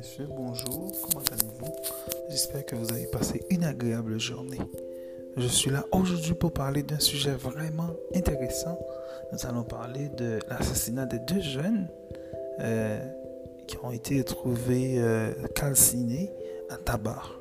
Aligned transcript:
messieurs, 0.00 0.28
bonjour, 0.34 0.90
comment 1.02 1.22
allez-vous? 1.30 1.74
J'espère 2.30 2.64
que 2.64 2.74
vous 2.74 2.90
avez 2.90 3.04
passé 3.08 3.42
une 3.50 3.64
agréable 3.64 4.18
journée. 4.18 4.56
Je 5.36 5.46
suis 5.46 5.70
là 5.70 5.84
aujourd'hui 5.92 6.32
pour 6.32 6.54
parler 6.54 6.82
d'un 6.82 6.98
sujet 6.98 7.32
vraiment 7.32 7.90
intéressant. 8.14 8.78
Nous 9.30 9.46
allons 9.46 9.62
parler 9.62 10.08
de 10.16 10.38
l'assassinat 10.48 11.04
des 11.04 11.18
deux 11.18 11.42
jeunes 11.42 11.86
euh, 12.60 12.98
qui 13.66 13.76
ont 13.82 13.90
été 13.90 14.24
trouvés 14.24 14.94
euh, 14.96 15.34
calcinés 15.54 16.32
à 16.70 16.78
Tabar. 16.78 17.39